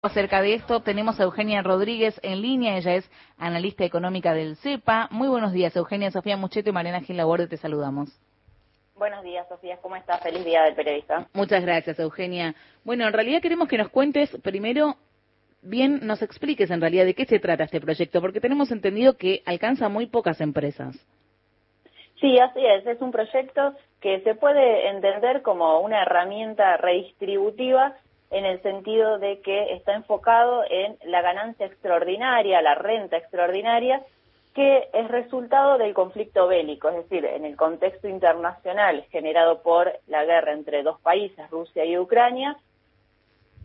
[0.00, 5.08] Acerca de esto tenemos a Eugenia Rodríguez en línea, ella es analista económica del CEPA.
[5.10, 8.08] Muy buenos días, Eugenia, Sofía Mucheto y Mariana Gil Laborde, te saludamos.
[8.94, 10.20] Buenos días, Sofía, ¿cómo estás?
[10.22, 11.26] Feliz día del periodista.
[11.32, 12.54] Muchas gracias, Eugenia.
[12.84, 14.94] Bueno, en realidad queremos que nos cuentes primero,
[15.62, 19.42] bien nos expliques en realidad de qué se trata este proyecto, porque tenemos entendido que
[19.46, 20.94] alcanza muy pocas empresas.
[22.20, 27.96] Sí, así es, es un proyecto que se puede entender como una herramienta redistributiva
[28.30, 34.02] en el sentido de que está enfocado en la ganancia extraordinaria, la renta extraordinaria,
[34.54, 40.24] que es resultado del conflicto bélico, es decir, en el contexto internacional generado por la
[40.24, 42.56] guerra entre dos países, Rusia y Ucrania,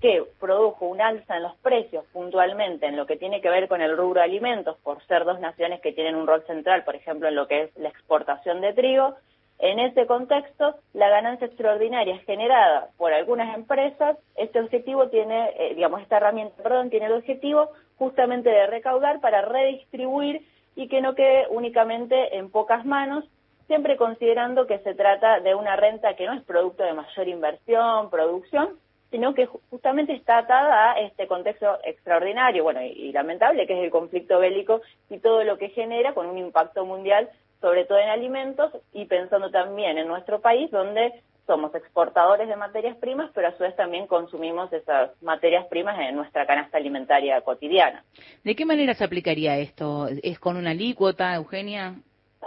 [0.02, 3.82] que produjo un alza en los precios puntualmente en lo que tiene que ver con
[3.82, 7.36] el rubro alimentos, por ser dos naciones que tienen un rol central, por ejemplo, en
[7.36, 9.16] lo que es la exportación de trigo,
[9.60, 16.02] en ese contexto, la ganancia extraordinaria generada por algunas empresas, este objetivo tiene, eh, digamos,
[16.02, 20.46] esta herramienta, perdón, tiene el objetivo justamente de recaudar para redistribuir
[20.76, 23.26] y que no quede únicamente en pocas manos,
[23.68, 28.10] siempre considerando que se trata de una renta que no es producto de mayor inversión,
[28.10, 28.78] producción,
[29.12, 33.92] sino que justamente está atada a este contexto extraordinario, bueno, y lamentable, que es el
[33.92, 37.30] conflicto bélico y todo lo que genera con un impacto mundial
[37.64, 41.14] sobre todo en alimentos y pensando también en nuestro país, donde
[41.48, 46.14] somos exportadores de materias primas, pero a su vez también consumimos esas materias primas en
[46.18, 48.04] nuestra canasta alimentaria cotidiana.
[48.44, 50.10] ¿De qué manera se aplicaría esto?
[50.24, 51.96] ¿Es con una alícuota, Eugenia?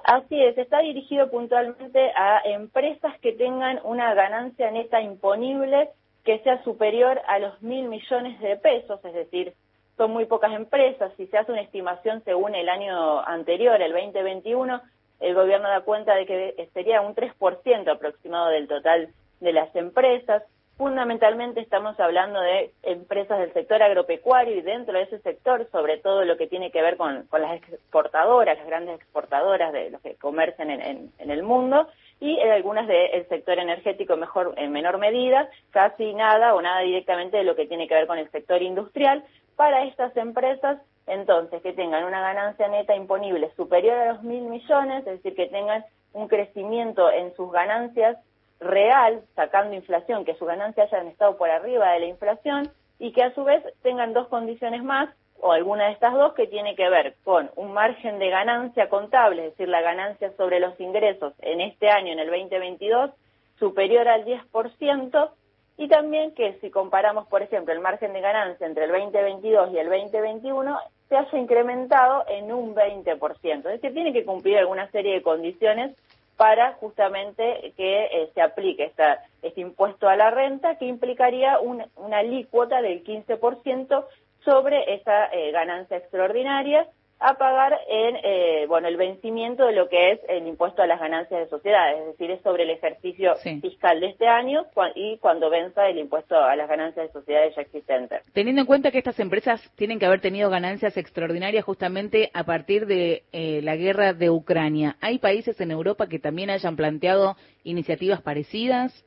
[0.05, 5.89] Así es, está dirigido puntualmente a empresas que tengan una ganancia neta imponible
[6.25, 9.55] que sea superior a los mil millones de pesos, es decir,
[9.97, 11.11] son muy pocas empresas.
[11.17, 14.83] Si se hace una estimación según el año anterior, el 2021,
[15.20, 19.09] el gobierno da cuenta de que sería un 3% aproximado del total
[19.41, 20.42] de las empresas.
[20.77, 26.27] Fundamentalmente estamos hablando de empresas del sector agropecuario y dentro de ese sector, sobre todo
[26.27, 30.70] lo que tiene que ver con, las exportadoras, las grandes exportadoras de los que comercian
[30.70, 31.89] en, el mundo
[32.20, 37.45] y algunas del sector energético mejor, en menor medida, casi nada o nada directamente de
[37.45, 39.24] lo que tiene que ver con el sector industrial.
[39.57, 45.06] Para estas empresas entonces, que tengan una ganancia neta imponible superior a los mil millones,
[45.06, 48.18] es decir, que tengan un crecimiento en sus ganancias
[48.58, 53.22] real, sacando inflación, que sus ganancias hayan estado por arriba de la inflación y que
[53.22, 56.89] a su vez tengan dos condiciones más, o alguna de estas dos, que tiene que
[56.89, 61.61] ver con un margen de ganancia contable, es decir, la ganancia sobre los ingresos en
[61.61, 63.11] este año, en el 2022,
[63.58, 65.30] superior al 10%,
[65.77, 69.78] y también que si comparamos, por ejemplo, el margen de ganancia entre el 2022 y
[69.78, 70.78] el 2021,
[71.08, 73.56] se haya incrementado en un 20%.
[73.58, 75.96] Es decir, tiene que cumplir alguna serie de condiciones
[76.36, 82.18] para justamente que eh, se aplique esta, este impuesto a la renta, que implicaría una
[82.18, 84.05] alícuota del 15%
[84.44, 86.86] sobre esa eh, ganancia extraordinaria
[87.19, 91.01] a pagar en eh, bueno el vencimiento de lo que es el impuesto a las
[91.01, 95.49] ganancias de sociedades, es decir, es sobre el ejercicio fiscal de este año y cuando
[95.49, 98.23] venza el impuesto a las ganancias de sociedades ya existentes.
[98.33, 102.87] Teniendo en cuenta que estas empresas tienen que haber tenido ganancias extraordinarias justamente a partir
[102.87, 108.21] de eh, la guerra de Ucrania, ¿hay países en Europa que también hayan planteado iniciativas
[108.21, 109.05] parecidas?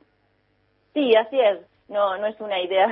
[0.94, 1.60] Sí, así es.
[1.88, 2.88] No, no es una idea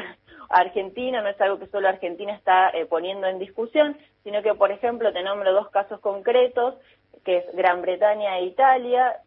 [0.49, 4.71] argentina, no es algo que solo Argentina está eh, poniendo en discusión, sino que, por
[4.71, 6.75] ejemplo, te nombro dos casos concretos,
[7.23, 9.21] que es Gran Bretaña e Italia,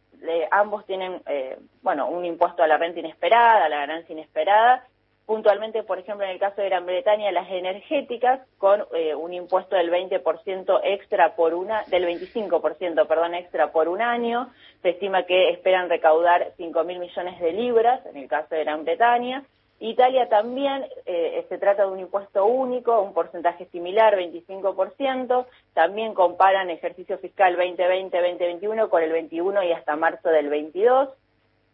[0.51, 4.87] ambos tienen, eh, bueno, un impuesto a la renta inesperada, a la ganancia inesperada,
[5.27, 9.77] puntualmente, por ejemplo, en el caso de Gran Bretaña, las energéticas, con eh, un impuesto
[9.77, 14.51] del 20% extra por una, del 25%, perdón, extra por un año.
[14.83, 18.85] Se estima que esperan recaudar 5 mil millones de libras, en el caso de Gran
[18.85, 19.45] Bretaña.
[19.81, 25.47] Italia también eh, se trata de un impuesto único, un porcentaje similar, 25%.
[25.73, 31.09] También comparan ejercicio fiscal 2020-2021 con el 21 y hasta marzo del 22.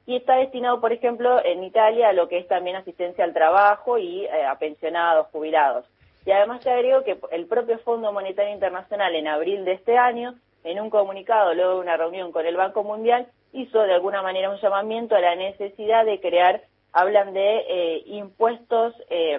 [0.06, 3.98] Y está destinado, por ejemplo, en Italia a lo que es también asistencia al trabajo
[3.98, 5.84] y eh, a pensionados, jubilados.
[6.24, 10.36] Y además te agrego que el propio Fondo Monetario Internacional en abril de este año,
[10.62, 14.50] en un comunicado luego de una reunión con el Banco Mundial, hizo de alguna manera
[14.50, 16.62] un llamamiento a la necesidad de crear
[16.96, 19.38] hablan de eh, impuestos eh,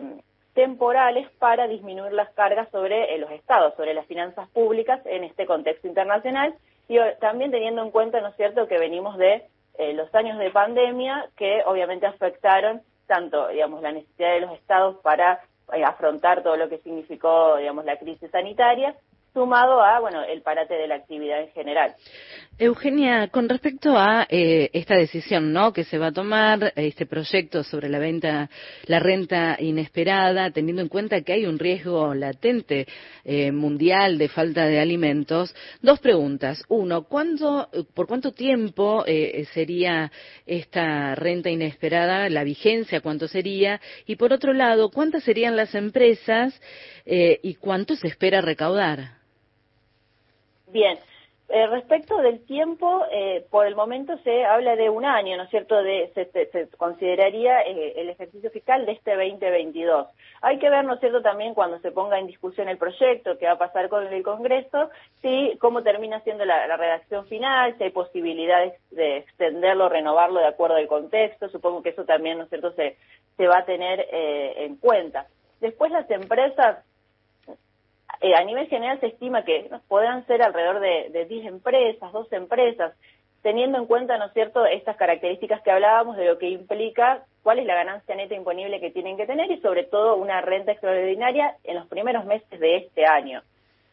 [0.54, 5.48] temporales para disminuir las cargas sobre eh, los estados, sobre las finanzas públicas en este
[5.48, 6.54] contexto internacional
[6.88, 9.44] y también teniendo en cuenta, ¿no es cierto?, que venimos de
[9.94, 15.42] los años de pandemia que obviamente afectaron tanto, digamos, la necesidad de los estados para
[15.86, 18.96] afrontar todo lo que significó, digamos, la crisis sanitaria,
[19.38, 21.94] sumado a, bueno, el parate de la actividad en general.
[22.58, 25.72] Eugenia, con respecto a eh, esta decisión, ¿no?
[25.74, 28.50] Que se va a tomar este proyecto sobre la venta,
[28.88, 32.88] la renta inesperada, teniendo en cuenta que hay un riesgo latente
[33.24, 35.54] eh, mundial de falta de alimentos.
[35.84, 36.64] Dos preguntas.
[36.68, 40.12] Uno, ¿cuándo, por cuánto tiempo eh, sería
[40.48, 43.80] esta renta inesperada, la vigencia, cuánto sería?
[44.08, 46.60] Y por otro lado, ¿cuántas serían las empresas
[47.06, 49.18] y cuánto se espera recaudar?
[50.68, 50.98] Bien.
[51.50, 55.50] Eh, respecto del tiempo, eh, por el momento se habla de un año, ¿no es
[55.50, 55.82] cierto?
[55.82, 60.08] De, se, consideraría eh, el ejercicio fiscal de este 2022.
[60.42, 63.46] Hay que ver, ¿no es cierto?, también cuando se ponga en discusión el proyecto, qué
[63.46, 64.90] va a pasar con el Congreso,
[65.22, 70.76] si cómo termina siendo la, redacción final, si hay posibilidades de extenderlo, renovarlo de acuerdo
[70.76, 71.48] al contexto.
[71.48, 72.98] Supongo que eso también, ¿no es cierto?, se,
[73.38, 75.28] se va a tener en cuenta.
[75.62, 76.84] Después las empresas
[78.22, 82.36] eh, a nivel general se estima que podrán ser alrededor de, de 10 empresas, 12
[82.36, 82.94] empresas,
[83.42, 87.60] teniendo en cuenta, ¿no es cierto?, estas características que hablábamos de lo que implica cuál
[87.60, 91.56] es la ganancia neta imponible que tienen que tener y sobre todo una renta extraordinaria
[91.64, 93.42] en los primeros meses de este año.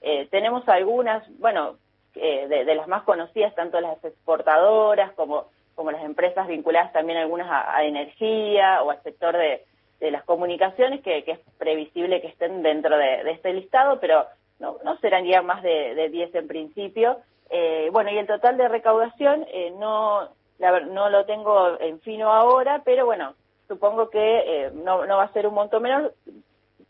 [0.00, 1.76] Eh, tenemos algunas, bueno,
[2.14, 7.48] eh, de, las más conocidas, tanto las exportadoras como, como las empresas vinculadas también algunas
[7.50, 9.62] a energía o al sector de,
[10.00, 14.26] de las comunicaciones, que, es previsible que estén dentro de, este listado, pero
[14.58, 17.18] no, no serán ya más de 10 en principio.
[17.50, 22.82] Eh, bueno, y el total de recaudación eh, no, no lo tengo en fino ahora,
[22.84, 23.34] pero bueno,
[23.68, 26.14] supongo que eh, no, no va a ser un monto menor,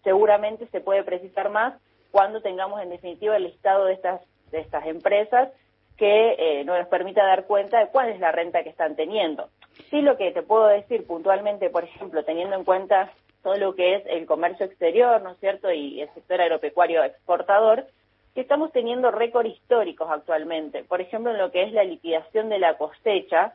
[0.02, 1.74] seguramente se puede precisar más
[2.10, 4.20] cuando tengamos en definitiva el listado de estas,
[4.52, 5.50] de estas empresas
[5.96, 9.48] que eh, nos permita dar cuenta de cuál es la renta que están teniendo.
[9.94, 13.12] Sí, lo que te puedo decir puntualmente, por ejemplo, teniendo en cuenta
[13.44, 17.86] todo lo que es el comercio exterior, ¿no es cierto?, y el sector agropecuario exportador,
[18.34, 20.82] que estamos teniendo récord históricos actualmente.
[20.82, 23.54] Por ejemplo, en lo que es la liquidación de la cosecha,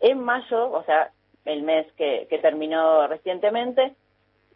[0.00, 1.10] en mayo, o sea,
[1.46, 3.94] el mes que, que terminó recientemente,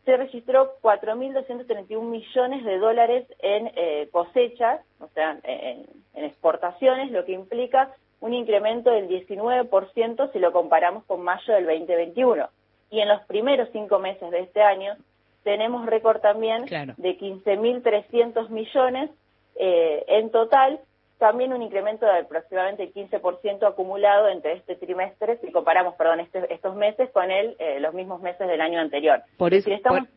[0.04, 7.32] se registró 4.231 millones de dólares en eh, cosechas, o sea, en, exportaciones, lo que
[7.32, 12.48] implica un incremento del 19% si lo comparamos con mayo del 2021.
[12.90, 14.94] Y en los primeros cinco meses de este año
[15.42, 19.10] tenemos récord también de 15.300 millones
[19.56, 20.80] eh, en total,
[21.18, 26.52] también un incremento de aproximadamente el 15% acumulado entre este trimestre, si comparamos, perdón, este,
[26.52, 29.22] estos meses con el, eh, los mismos meses del año anterior.
[29.38, 29.70] Por eso,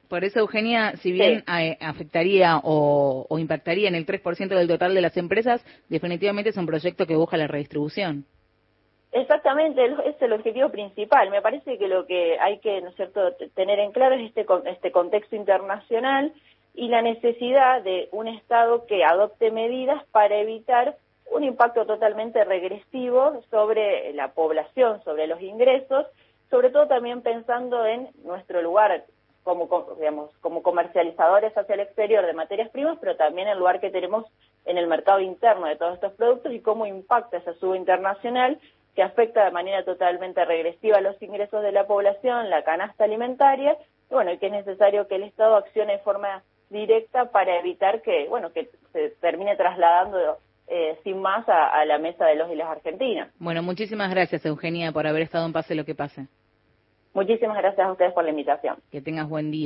[0.10, 5.02] por, eso Eugenia, si bien eh, afectaría o, impactaría en el 3% del total de
[5.02, 8.26] las empresas, definitivamente es un proyecto que busca la redistribución.
[9.12, 11.32] Exactamente, es el objetivo principal.
[11.32, 14.46] Me parece que lo que hay que, ¿no es cierto?, tener en claro es este,
[14.66, 16.32] este contexto internacional
[16.80, 20.96] y la necesidad de un Estado que adopte medidas para evitar
[21.30, 26.06] un impacto totalmente regresivo sobre la población, sobre los ingresos,
[26.50, 29.04] sobre todo también pensando en nuestro lugar
[29.44, 29.68] como,
[29.98, 34.26] digamos, como comercializadores hacia el exterior de materias primas, pero también el lugar que tenemos
[34.64, 38.58] en el mercado interno de todos estos productos y cómo impacta esa suba internacional
[38.96, 43.78] que afecta de manera totalmente regresiva los ingresos de la población, la canasta alimentaria,
[44.10, 48.02] y bueno, y que es necesario que el Estado accione de forma directa para evitar
[48.02, 50.38] que, bueno, que se termine trasladando
[50.68, 53.30] eh, sin más a, la mesa de los y las argentinas.
[53.40, 56.28] Bueno, muchísimas gracias, Eugenia, por haber estado en Pase lo que pase.
[57.14, 58.78] Muchísimas gracias a ustedes por la invitación.
[58.92, 59.58] Que tengas buen día.